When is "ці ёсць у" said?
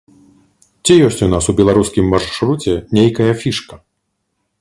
0.85-1.27